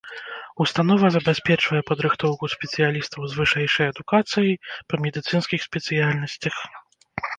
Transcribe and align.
Установа 0.63 1.07
забяспечвае 1.15 1.81
падрыхтоўку 1.89 2.49
спецыялістаў 2.55 3.27
з 3.33 3.41
вышэйшай 3.41 3.87
адукацыяй 3.95 4.53
па 4.89 4.95
медыцынскіх 5.07 5.59
спецыяльнасцях. 5.71 6.55